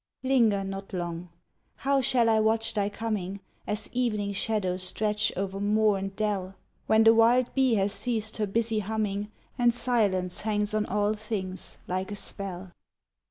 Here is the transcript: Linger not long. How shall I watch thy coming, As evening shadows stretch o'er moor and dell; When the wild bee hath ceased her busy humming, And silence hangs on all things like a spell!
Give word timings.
Linger 0.23 0.63
not 0.63 0.93
long. 0.93 1.29
How 1.75 2.01
shall 2.01 2.27
I 2.27 2.39
watch 2.39 2.73
thy 2.73 2.89
coming, 2.89 3.39
As 3.67 3.87
evening 3.93 4.33
shadows 4.33 4.81
stretch 4.81 5.31
o'er 5.37 5.59
moor 5.61 5.95
and 5.99 6.15
dell; 6.15 6.55
When 6.87 7.03
the 7.03 7.13
wild 7.13 7.53
bee 7.53 7.75
hath 7.75 7.91
ceased 7.91 8.37
her 8.37 8.47
busy 8.47 8.79
humming, 8.79 9.31
And 9.59 9.71
silence 9.71 10.41
hangs 10.41 10.73
on 10.73 10.87
all 10.87 11.13
things 11.13 11.77
like 11.85 12.11
a 12.11 12.15
spell! 12.15 12.71